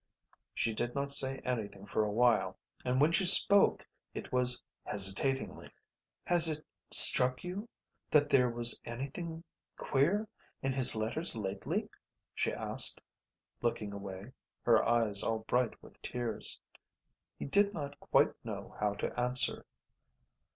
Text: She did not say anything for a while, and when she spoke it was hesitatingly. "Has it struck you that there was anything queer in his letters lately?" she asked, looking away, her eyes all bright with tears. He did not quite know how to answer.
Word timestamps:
She 0.55 0.73
did 0.73 0.95
not 0.95 1.11
say 1.11 1.37
anything 1.45 1.85
for 1.85 2.03
a 2.03 2.11
while, 2.11 2.57
and 2.83 2.99
when 2.99 3.11
she 3.11 3.23
spoke 3.23 3.87
it 4.15 4.31
was 4.31 4.59
hesitatingly. 4.83 5.71
"Has 6.23 6.49
it 6.49 6.65
struck 6.89 7.43
you 7.43 7.69
that 8.09 8.27
there 8.27 8.49
was 8.49 8.81
anything 8.83 9.43
queer 9.77 10.27
in 10.63 10.73
his 10.73 10.95
letters 10.95 11.35
lately?" 11.35 11.87
she 12.33 12.51
asked, 12.51 12.99
looking 13.61 13.93
away, 13.93 14.31
her 14.63 14.83
eyes 14.83 15.21
all 15.21 15.37
bright 15.45 15.83
with 15.83 16.01
tears. 16.01 16.59
He 17.37 17.45
did 17.45 17.71
not 17.71 17.99
quite 17.99 18.33
know 18.43 18.75
how 18.79 18.95
to 18.95 19.19
answer. 19.19 19.67